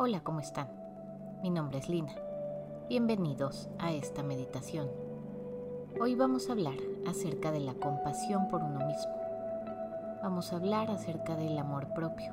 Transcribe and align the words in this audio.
Hola, 0.00 0.22
¿cómo 0.22 0.38
están? 0.38 0.68
Mi 1.42 1.50
nombre 1.50 1.80
es 1.80 1.88
Lina. 1.88 2.14
Bienvenidos 2.88 3.68
a 3.80 3.92
esta 3.92 4.22
meditación. 4.22 4.88
Hoy 6.00 6.14
vamos 6.14 6.48
a 6.48 6.52
hablar 6.52 6.76
acerca 7.08 7.50
de 7.50 7.58
la 7.58 7.74
compasión 7.74 8.46
por 8.46 8.62
uno 8.62 8.86
mismo. 8.86 9.12
Vamos 10.22 10.52
a 10.52 10.56
hablar 10.58 10.88
acerca 10.92 11.34
del 11.34 11.58
amor 11.58 11.92
propio. 11.94 12.32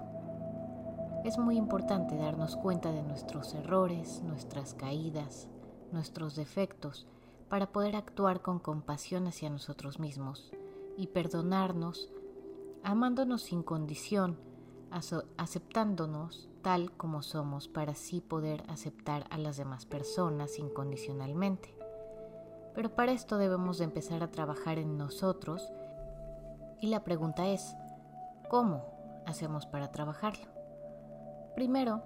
Es 1.24 1.40
muy 1.40 1.58
importante 1.58 2.16
darnos 2.16 2.56
cuenta 2.56 2.92
de 2.92 3.02
nuestros 3.02 3.56
errores, 3.56 4.22
nuestras 4.22 4.76
caídas, 4.76 5.48
nuestros 5.92 6.36
defectos, 6.36 7.08
para 7.50 7.72
poder 7.72 7.96
actuar 7.96 8.44
con 8.44 8.60
compasión 8.60 9.26
hacia 9.26 9.50
nosotros 9.50 10.00
mismos 10.00 10.52
y 10.98 11.08
perdonarnos, 11.08 12.12
amándonos 12.84 13.42
sin 13.42 13.64
condición, 13.64 14.38
aceptándonos 15.38 16.48
como 17.06 17.22
somos 17.22 17.68
para 17.68 17.92
así 17.92 18.20
poder 18.20 18.64
aceptar 18.68 19.28
a 19.30 19.38
las 19.38 19.58
demás 19.58 19.86
personas 19.86 20.58
incondicionalmente. 20.58 21.78
Pero 22.74 22.96
para 22.96 23.12
esto 23.12 23.38
debemos 23.38 23.78
de 23.78 23.84
empezar 23.84 24.24
a 24.24 24.32
trabajar 24.32 24.80
en 24.80 24.98
nosotros 24.98 25.72
y 26.82 26.88
la 26.88 27.04
pregunta 27.04 27.46
es, 27.46 27.76
¿cómo 28.50 28.84
hacemos 29.28 29.68
para 29.68 29.92
trabajarlo? 29.92 30.48
Primero, 31.54 32.02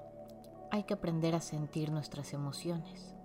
hay 0.70 0.84
que 0.84 0.96
aprender 0.96 1.34
a 1.34 1.40
sentir 1.40 1.94
nuestras 1.94 2.34
emociones. 2.34 3.16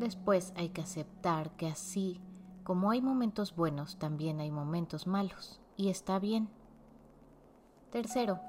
Después 0.00 0.52
hay 0.56 0.70
que 0.70 0.80
aceptar 0.80 1.52
que 1.52 1.68
así 1.68 2.20
como 2.64 2.90
hay 2.90 3.00
momentos 3.00 3.54
buenos, 3.54 3.96
también 3.96 4.40
hay 4.40 4.50
momentos 4.50 5.06
malos, 5.06 5.60
y 5.76 5.88
está 5.88 6.18
bien. 6.18 6.48
Tercero, 7.92 8.40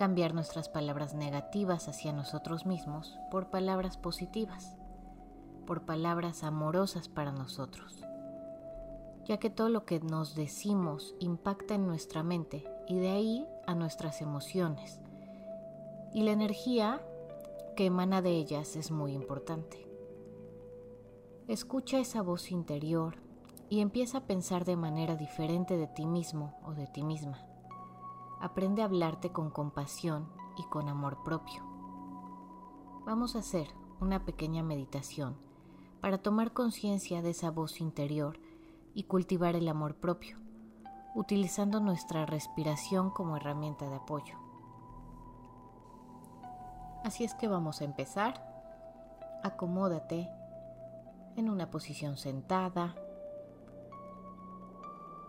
cambiar 0.00 0.32
nuestras 0.32 0.70
palabras 0.70 1.12
negativas 1.12 1.86
hacia 1.86 2.14
nosotros 2.14 2.64
mismos 2.64 3.18
por 3.30 3.50
palabras 3.50 3.98
positivas, 3.98 4.74
por 5.66 5.82
palabras 5.82 6.42
amorosas 6.42 7.10
para 7.10 7.32
nosotros, 7.32 8.02
ya 9.26 9.36
que 9.36 9.50
todo 9.50 9.68
lo 9.68 9.84
que 9.84 10.00
nos 10.00 10.34
decimos 10.34 11.14
impacta 11.20 11.74
en 11.74 11.86
nuestra 11.86 12.22
mente 12.22 12.64
y 12.88 12.98
de 12.98 13.10
ahí 13.10 13.46
a 13.66 13.74
nuestras 13.74 14.22
emociones, 14.22 15.02
y 16.14 16.22
la 16.22 16.32
energía 16.32 17.02
que 17.76 17.84
emana 17.84 18.22
de 18.22 18.30
ellas 18.30 18.76
es 18.76 18.90
muy 18.90 19.12
importante. 19.12 19.86
Escucha 21.46 21.98
esa 21.98 22.22
voz 22.22 22.50
interior 22.52 23.16
y 23.68 23.80
empieza 23.80 24.16
a 24.16 24.26
pensar 24.26 24.64
de 24.64 24.76
manera 24.76 25.16
diferente 25.16 25.76
de 25.76 25.88
ti 25.88 26.06
mismo 26.06 26.58
o 26.64 26.72
de 26.72 26.86
ti 26.86 27.02
misma 27.02 27.49
aprende 28.40 28.82
a 28.82 28.86
hablarte 28.86 29.30
con 29.32 29.50
compasión 29.50 30.28
y 30.56 30.64
con 30.64 30.88
amor 30.88 31.22
propio. 31.22 31.62
Vamos 33.04 33.36
a 33.36 33.40
hacer 33.40 33.68
una 34.00 34.24
pequeña 34.24 34.62
meditación 34.62 35.36
para 36.00 36.18
tomar 36.18 36.52
conciencia 36.52 37.22
de 37.22 37.30
esa 37.30 37.50
voz 37.50 37.80
interior 37.80 38.38
y 38.94 39.04
cultivar 39.04 39.56
el 39.56 39.68
amor 39.68 39.96
propio, 39.96 40.38
utilizando 41.14 41.80
nuestra 41.80 42.24
respiración 42.26 43.10
como 43.10 43.36
herramienta 43.36 43.88
de 43.88 43.96
apoyo. 43.96 44.36
Así 47.04 47.24
es 47.24 47.34
que 47.34 47.48
vamos 47.48 47.80
a 47.80 47.84
empezar. 47.84 48.46
Acomódate 49.42 50.28
en 51.36 51.48
una 51.48 51.70
posición 51.70 52.16
sentada. 52.16 52.94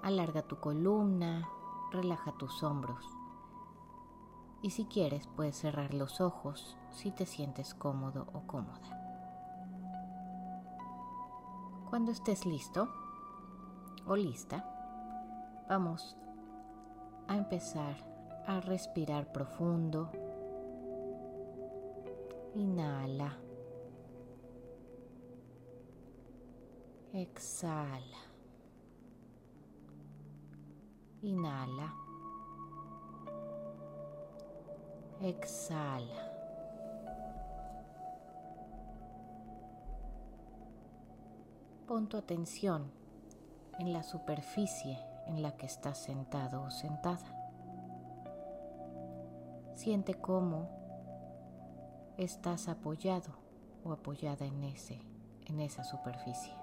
Alarga 0.02 0.42
tu 0.42 0.60
columna, 0.60 1.48
relaja 1.92 2.32
tus 2.38 2.64
hombros. 2.64 3.06
Y 4.62 4.72
si 4.72 4.86
quieres 4.86 5.28
puedes 5.28 5.58
cerrar 5.58 5.94
los 5.94 6.22
ojos 6.22 6.78
si 6.92 7.12
te 7.12 7.26
sientes 7.26 7.74
cómodo 7.74 8.28
o 8.34 8.42
cómoda. 8.48 8.98
Cuando 11.90 12.12
estés 12.12 12.46
listo 12.46 12.88
o 14.08 14.16
lista, 14.16 14.66
vamos 15.68 16.16
a 17.28 17.36
empezar 17.36 17.96
a 18.48 18.62
respirar 18.62 19.32
profundo. 19.32 20.10
Inhala. 22.56 23.38
Exhala. 27.14 28.31
Inhala. 31.24 31.94
Exhala. 35.22 36.32
Pon 41.88 42.08
tu 42.08 42.18
atención 42.18 42.92
en 43.78 43.94
la 43.94 44.02
superficie 44.02 44.98
en 45.28 45.44
la 45.44 45.56
que 45.58 45.68
estás 45.68 46.00
sentado 46.00 46.64
o 46.64 46.72
sentada. 46.72 47.38
Siente 49.76 50.16
cómo 50.16 50.70
estás 52.18 52.68
apoyado 52.68 53.32
o 53.84 53.92
apoyada 53.92 54.46
en 54.46 54.64
ese 54.64 55.00
en 55.46 55.60
esa 55.60 55.84
superficie. 55.84 56.61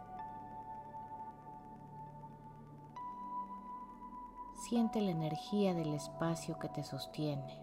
Siente 4.68 5.00
la 5.00 5.12
energía 5.12 5.72
del 5.72 5.94
espacio 5.94 6.58
que 6.58 6.68
te 6.68 6.84
sostiene. 6.84 7.58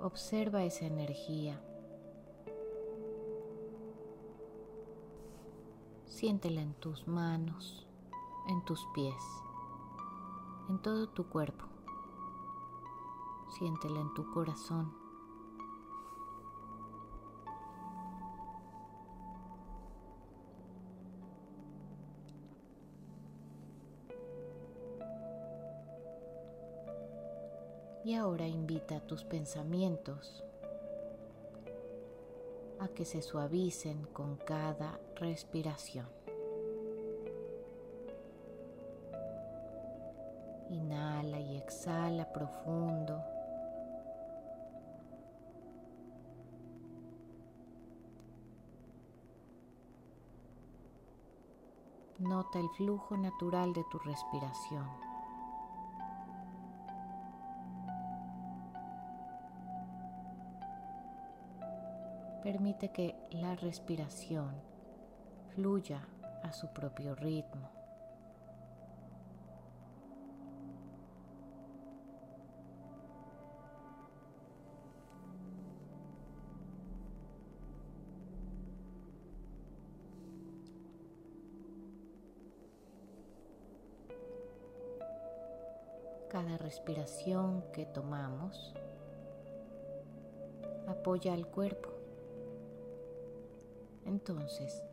Observa 0.00 0.62
esa 0.62 0.84
energía. 0.86 1.60
Siéntela 6.06 6.60
en 6.60 6.74
tus 6.74 7.08
manos, 7.08 7.88
en 8.46 8.64
tus 8.64 8.86
pies, 8.94 9.24
en 10.68 10.80
todo 10.80 11.08
tu 11.08 11.28
cuerpo. 11.28 11.64
Siéntela 13.58 13.98
en 13.98 14.14
tu 14.14 14.30
corazón. 14.30 15.01
Y 28.04 28.14
ahora 28.14 28.48
invita 28.48 28.96
a 28.96 29.00
tus 29.00 29.22
pensamientos 29.24 30.42
a 32.80 32.88
que 32.88 33.04
se 33.04 33.22
suavicen 33.22 34.06
con 34.12 34.36
cada 34.36 34.98
respiración. 35.16 36.08
Inhala 40.68 41.38
y 41.38 41.56
exhala 41.58 42.32
profundo. 42.32 43.22
Nota 52.18 52.58
el 52.58 52.68
flujo 52.70 53.16
natural 53.16 53.72
de 53.74 53.84
tu 53.90 53.98
respiración. 54.00 55.11
Permite 62.42 62.90
que 62.90 63.14
la 63.30 63.54
respiración 63.54 64.50
fluya 65.54 66.08
a 66.42 66.52
su 66.52 66.72
propio 66.72 67.14
ritmo. 67.14 67.70
Cada 86.28 86.56
respiración 86.58 87.62
que 87.72 87.86
tomamos 87.86 88.74
apoya 90.88 91.34
al 91.34 91.46
cuerpo 91.46 91.91
entonces, 94.24 94.84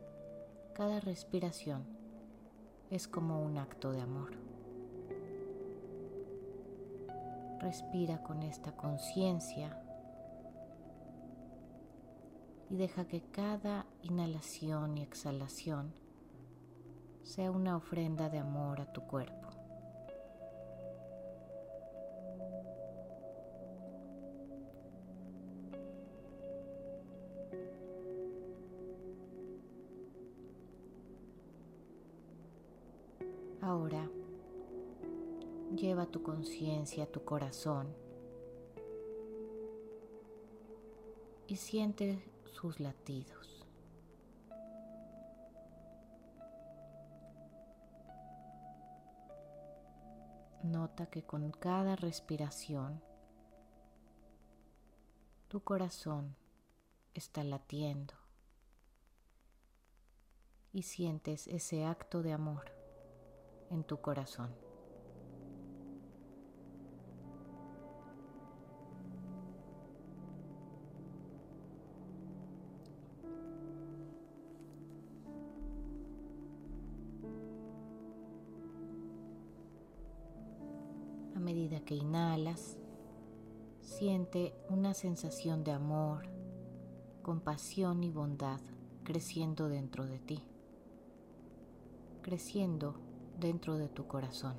cada 0.74 0.98
respiración 0.98 1.84
es 2.90 3.06
como 3.06 3.40
un 3.40 3.58
acto 3.58 3.92
de 3.92 4.00
amor. 4.00 4.32
Respira 7.60 8.24
con 8.24 8.42
esta 8.42 8.72
conciencia 8.72 9.80
y 12.70 12.74
deja 12.74 13.06
que 13.06 13.22
cada 13.22 13.86
inhalación 14.02 14.98
y 14.98 15.02
exhalación 15.02 15.92
sea 17.22 17.52
una 17.52 17.76
ofrenda 17.76 18.30
de 18.30 18.38
amor 18.38 18.80
a 18.80 18.92
tu 18.92 19.02
cuerpo. 19.02 19.39
Ahora 33.62 34.08
lleva 35.76 36.06
tu 36.06 36.22
conciencia 36.22 37.04
a 37.04 37.06
tu 37.06 37.24
corazón 37.24 37.94
y 41.46 41.56
siente 41.56 42.24
sus 42.46 42.80
latidos. 42.80 43.66
Nota 50.62 51.06
que 51.06 51.22
con 51.22 51.50
cada 51.50 51.96
respiración 51.96 53.02
tu 55.48 55.60
corazón 55.60 56.34
está 57.12 57.44
latiendo 57.44 58.14
y 60.72 60.82
sientes 60.82 61.46
ese 61.48 61.84
acto 61.84 62.22
de 62.22 62.32
amor 62.32 62.79
en 63.70 63.84
tu 63.84 63.98
corazón. 64.00 64.50
A 81.34 81.38
medida 81.40 81.80
que 81.80 81.94
inhalas, 81.94 82.76
siente 83.80 84.54
una 84.68 84.94
sensación 84.94 85.64
de 85.64 85.72
amor, 85.72 86.26
compasión 87.22 88.02
y 88.04 88.10
bondad 88.10 88.60
creciendo 89.04 89.68
dentro 89.68 90.06
de 90.06 90.18
ti, 90.18 90.42
creciendo 92.22 93.09
dentro 93.40 93.76
de 93.76 93.88
tu 93.88 94.06
corazón. 94.06 94.54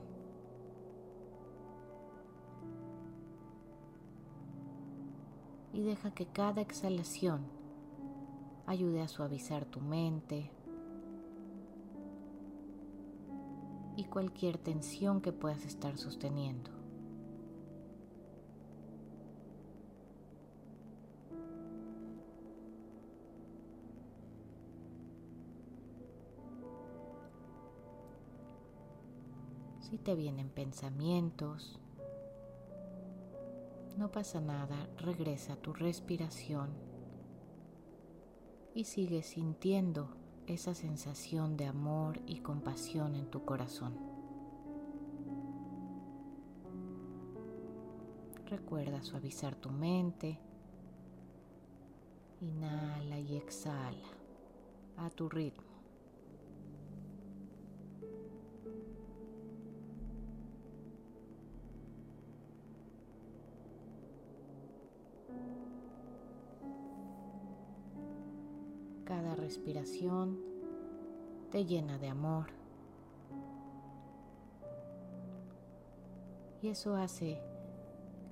Y 5.74 5.82
deja 5.82 6.12
que 6.12 6.26
cada 6.26 6.62
exhalación 6.62 7.46
ayude 8.66 9.02
a 9.02 9.08
suavizar 9.08 9.66
tu 9.66 9.80
mente 9.80 10.52
y 13.96 14.06
cualquier 14.06 14.58
tensión 14.58 15.22
que 15.22 15.32
puedas 15.32 15.66
estar 15.66 15.98
sosteniendo. 15.98 16.81
Si 29.92 29.98
te 29.98 30.16
vienen 30.16 30.48
pensamientos, 30.50 31.78
no 33.98 34.10
pasa 34.10 34.40
nada, 34.40 34.88
regresa 35.00 35.52
a 35.52 35.56
tu 35.58 35.74
respiración 35.74 36.70
y 38.74 38.86
sigue 38.86 39.22
sintiendo 39.22 40.16
esa 40.48 40.76
sensación 40.76 41.58
de 41.58 41.66
amor 41.66 42.22
y 42.26 42.40
compasión 42.40 43.16
en 43.16 43.30
tu 43.30 43.44
corazón. 43.44 43.98
Recuerda 48.46 49.04
suavizar 49.04 49.56
tu 49.56 49.72
mente. 49.72 50.40
Inhala 52.40 53.20
y 53.20 53.36
exhala 53.36 54.08
a 54.96 55.10
tu 55.10 55.28
ritmo. 55.28 55.71
Cada 69.12 69.36
respiración 69.36 70.40
te 71.52 71.66
llena 71.66 71.98
de 71.98 72.08
amor. 72.08 72.46
Y 76.62 76.70
eso 76.70 76.96
hace 76.96 77.38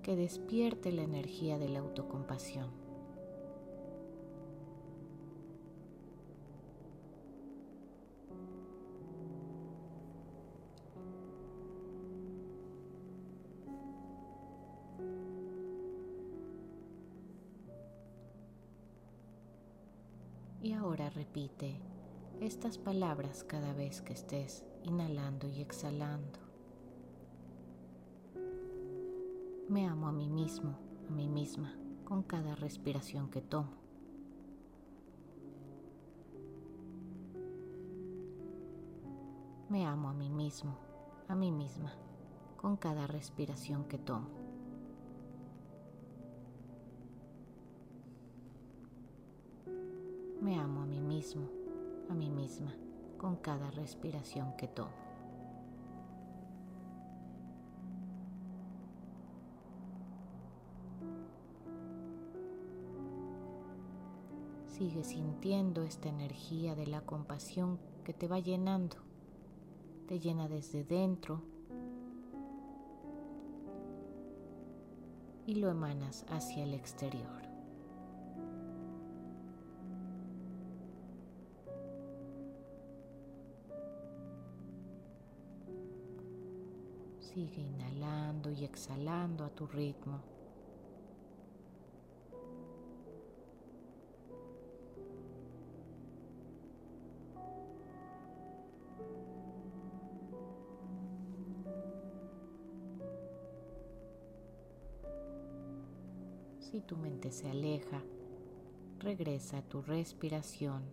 que 0.04 0.16
despierte 0.16 0.94
la 0.94 1.02
energía 1.02 1.60
de 1.60 1.68
la 1.68 1.80
autocompasión. 1.80 2.79
Ahora 20.90 21.12
repite 21.12 21.80
estas 22.42 22.80
palabras 22.80 23.44
cada 23.44 23.74
vez 23.74 24.02
que 24.02 24.14
estés 24.14 24.66
inhalando 24.84 25.48
y 25.48 25.62
exhalando. 25.62 26.40
Me 29.68 29.86
amo 29.86 30.08
a 30.08 30.12
mí 30.12 30.28
mismo, 30.28 30.80
a 31.08 31.12
mí 31.12 31.28
misma, 31.28 31.76
con 32.06 32.24
cada 32.24 32.56
respiración 32.56 33.30
que 33.30 33.40
tomo. 33.40 33.70
Me 39.70 39.86
amo 39.86 40.10
a 40.10 40.14
mí 40.16 40.32
mismo, 40.32 40.76
a 41.28 41.36
mí 41.36 41.52
misma, 41.52 41.94
con 42.58 42.78
cada 42.78 43.06
respiración 43.06 43.84
que 43.84 44.00
tomo. 44.00 44.39
Me 50.42 50.58
amo 50.58 50.84
a 50.84 50.86
mí 50.86 51.02
mismo, 51.02 51.50
a 52.10 52.14
mí 52.14 52.30
misma, 52.30 52.74
con 53.18 53.36
cada 53.36 53.72
respiración 53.72 54.56
que 54.56 54.70
tomo. 54.70 55.10
Sigue 64.68 65.04
sintiendo 65.04 65.84
esta 65.84 66.08
energía 66.08 66.74
de 66.74 66.88
la 66.88 67.02
compasión 67.02 67.78
que 68.06 68.14
te 68.14 68.30
va 68.30 68.40
llenando. 68.40 68.96
Te 70.08 70.20
llena 70.20 70.48
desde 70.48 70.86
dentro 70.86 71.42
y 75.46 75.56
lo 75.56 75.70
emanas 75.70 76.26
hacia 76.30 76.64
el 76.64 76.74
exterior. 76.74 77.39
Sigue 87.40 87.62
inhalando 87.62 88.52
y 88.52 88.66
exhalando 88.66 89.46
a 89.46 89.50
tu 89.50 89.66
ritmo. 89.66 90.20
Si 106.60 106.82
tu 106.82 106.98
mente 106.98 107.32
se 107.32 107.50
aleja, 107.50 108.02
regresa 109.00 109.60
a 109.60 109.62
tu 109.62 109.82
respiración, 109.82 110.84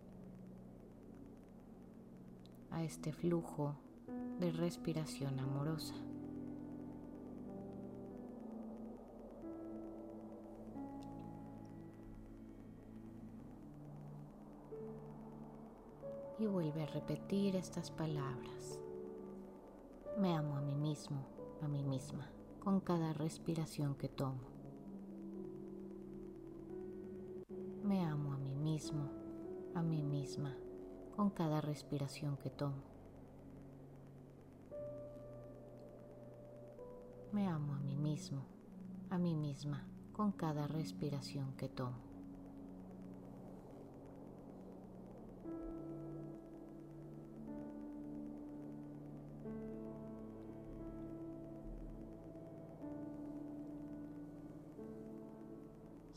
a 2.71 2.85
este 2.85 3.13
flujo 3.13 3.75
de 4.39 4.53
respiración 4.53 5.41
amorosa. 5.41 5.97
Y 16.39 16.47
vuelve 16.47 16.83
a 16.83 16.87
repetir 16.87 17.57
estas 17.57 17.91
palabras. 17.91 18.81
Me 20.19 20.35
amo 20.35 20.57
a 20.57 20.61
mí 20.61 20.75
mismo, 20.75 21.27
a 21.63 21.69
mí 21.69 21.83
misma, 21.83 22.31
con 22.61 22.81
cada 22.81 23.13
respiración 23.13 23.95
que 23.95 24.09
tomo. 24.09 24.41
Me 27.83 28.05
amo 28.05 28.33
a 28.33 28.39
mí 28.39 28.55
mismo, 28.55 29.11
a 29.75 29.83
mí 29.83 30.03
misma, 30.03 30.57
con 31.15 31.31
cada 31.31 31.61
respiración 31.61 32.37
que 32.37 32.51
tomo. 32.51 32.83
Me 37.33 37.47
amo 37.49 37.75
a 37.75 37.81
mí 37.81 37.97
mismo, 37.97 38.45
a 39.11 39.19
mí 39.19 39.35
misma, 39.35 39.87
con 40.13 40.33
cada 40.33 40.67
respiración 40.67 41.53
que 41.57 41.69
tomo. 41.69 42.06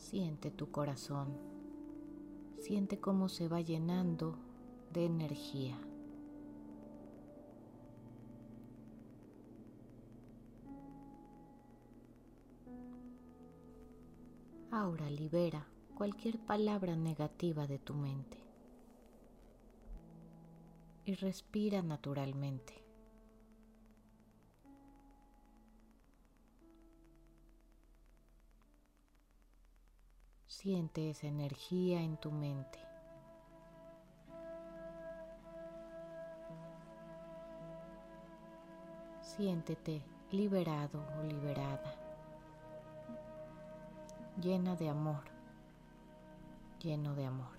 Siente 0.10 0.50
tu 0.50 0.72
corazón. 0.72 1.38
Siente 2.58 3.00
cómo 3.00 3.30
se 3.30 3.48
va 3.48 3.62
llenando 3.62 4.40
de 4.92 5.06
energía. 5.06 5.80
Ahora 14.72 15.12
libera 15.12 15.68
cualquier 15.94 16.40
palabra 16.40 16.96
negativa 16.96 17.68
de 17.68 17.78
tu 17.78 17.94
mente 17.94 18.40
y 21.06 21.14
respira 21.14 21.84
naturalmente. 21.84 22.89
Siente 30.62 31.10
esa 31.10 31.26
energía 31.26 32.02
en 32.02 32.18
tu 32.18 32.32
mente. 32.32 32.80
Siéntete 39.22 40.04
liberado 40.32 41.02
o 41.18 41.24
liberada, 41.24 41.96
llena 44.42 44.76
de 44.76 44.90
amor, 44.90 45.24
lleno 46.84 47.16
de 47.16 47.26
amor. 47.26 47.58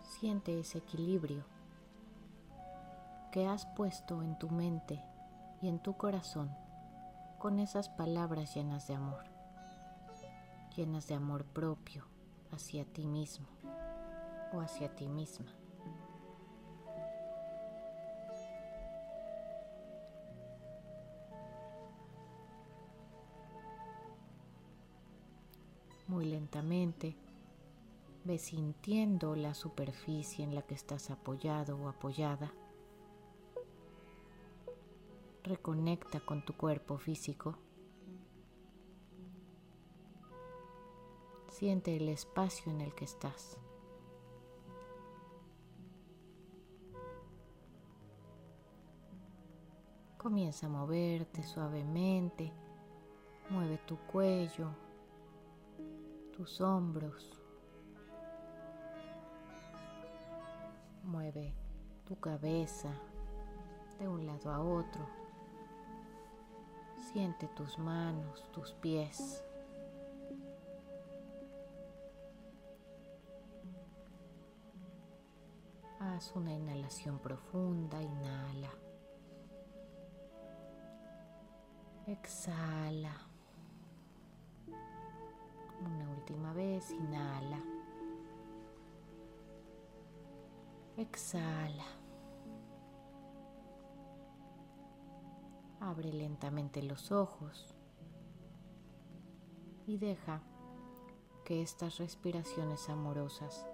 Siente 0.00 0.58
ese 0.58 0.78
equilibrio 0.78 1.59
que 3.30 3.46
has 3.46 3.66
puesto 3.66 4.22
en 4.22 4.36
tu 4.38 4.50
mente 4.50 5.02
y 5.62 5.68
en 5.68 5.78
tu 5.78 5.96
corazón 5.96 6.50
con 7.38 7.60
esas 7.60 7.88
palabras 7.88 8.54
llenas 8.54 8.86
de 8.86 8.94
amor, 8.94 9.24
llenas 10.76 11.06
de 11.06 11.14
amor 11.14 11.44
propio 11.44 12.04
hacia 12.50 12.84
ti 12.84 13.06
mismo 13.06 13.46
o 14.52 14.60
hacia 14.60 14.94
ti 14.94 15.08
misma. 15.08 15.46
Muy 26.08 26.24
lentamente 26.24 27.16
ve 28.24 28.36
sintiendo 28.38 29.36
la 29.36 29.54
superficie 29.54 30.44
en 30.44 30.56
la 30.56 30.62
que 30.62 30.74
estás 30.74 31.10
apoyado 31.10 31.78
o 31.78 31.88
apoyada 31.88 32.52
reconecta 35.42 36.20
con 36.20 36.44
tu 36.44 36.54
cuerpo 36.54 36.98
físico. 36.98 37.56
Siente 41.48 41.96
el 41.96 42.08
espacio 42.08 42.72
en 42.72 42.80
el 42.80 42.94
que 42.94 43.04
estás. 43.04 43.58
Comienza 50.16 50.66
a 50.66 50.70
moverte 50.70 51.42
suavemente. 51.42 52.52
Mueve 53.48 53.78
tu 53.86 53.96
cuello, 54.06 54.68
tus 56.36 56.60
hombros. 56.60 57.40
Mueve 61.04 61.52
tu 62.04 62.20
cabeza 62.20 62.92
de 63.98 64.06
un 64.06 64.26
lado 64.26 64.52
a 64.52 64.60
otro. 64.60 65.19
Siente 67.12 67.48
tus 67.48 67.76
manos, 67.76 68.44
tus 68.52 68.72
pies. 68.74 69.44
Haz 75.98 76.30
una 76.36 76.52
inhalación 76.54 77.18
profunda, 77.18 78.00
inhala. 78.00 78.70
Exhala. 82.06 83.16
Una 85.84 86.10
última 86.10 86.52
vez, 86.52 86.92
inhala. 86.92 87.60
Exhala. 90.96 91.99
Abre 95.90 96.12
lentamente 96.12 96.84
los 96.84 97.10
ojos 97.10 97.66
y 99.88 99.96
deja 99.96 100.40
que 101.44 101.62
estas 101.62 101.98
respiraciones 101.98 102.88
amorosas 102.88 103.66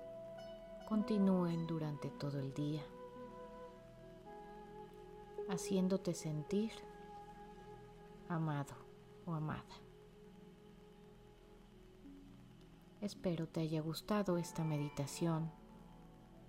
continúen 0.88 1.66
durante 1.66 2.08
todo 2.08 2.38
el 2.38 2.54
día, 2.54 2.80
haciéndote 5.50 6.14
sentir 6.14 6.72
amado 8.30 8.72
o 9.26 9.34
amada. 9.34 9.76
Espero 13.02 13.46
te 13.46 13.60
haya 13.60 13.82
gustado 13.82 14.38
esta 14.38 14.64
meditación. 14.64 15.50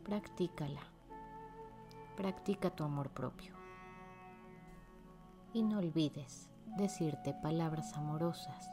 Practícala. 0.05 0.83
Practica 2.15 2.73
tu 2.73 2.85
amor 2.85 3.09
propio 3.09 3.66
y 5.57 5.63
no 5.63 5.79
olvides 5.79 6.47
decirte 6.77 7.33
palabras 7.33 7.93
amorosas 7.93 8.69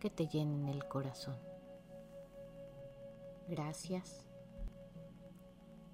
que 0.00 0.08
te 0.08 0.26
llenen 0.26 0.66
el 0.66 0.88
corazón. 0.88 1.36
Gracias 3.46 4.26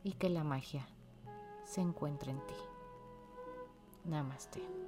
y 0.04 0.12
que 0.12 0.28
la 0.28 0.44
magia 0.44 0.87
se 1.64 1.80
encuentre 1.80 2.30
en 2.30 2.47
ti. 2.47 2.54
Namaste. 4.04 4.84